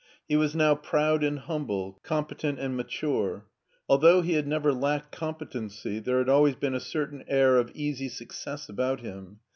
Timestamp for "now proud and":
0.55-1.37